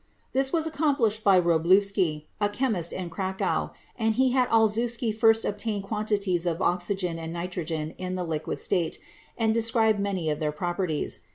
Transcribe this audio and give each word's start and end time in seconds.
This 0.33 0.51
was 0.51 0.65
accom 0.67 0.97
plished 0.97 1.21
by 1.21 1.39
Wroblewsky, 1.39 2.25
a 2.39 2.49
chemist 2.49 2.91
in 2.91 3.11
Cracow, 3.11 3.69
and 3.95 4.15
he 4.15 4.31
had 4.31 4.49
Olszewsky 4.49 5.15
first 5.15 5.45
obtained 5.45 5.83
quantities 5.83 6.47
of 6.47 6.59
oxygen 6.59 7.19
and 7.19 7.31
nitrogen 7.31 7.91
in 7.99 8.15
the 8.15 8.23
liquid 8.25 8.57
state, 8.59 8.97
and 9.37 9.53
described 9.53 9.99
many 9.99 10.31
of 10.31 10.39
their 10.39 10.51
properties. 10.51 11.19